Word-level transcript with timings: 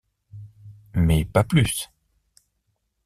Mais 0.95 1.25
pas 1.25 1.43
plus. 1.43 1.91